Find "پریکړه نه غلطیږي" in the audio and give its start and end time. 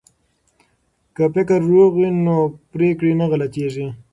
2.71-3.87